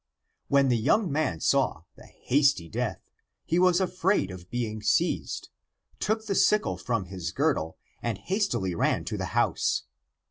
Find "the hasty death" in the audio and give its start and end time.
1.95-3.01